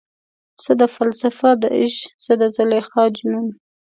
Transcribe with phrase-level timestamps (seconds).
[0.61, 3.47] څه ده فلسفه دعشق، څه د زلیخا جنون؟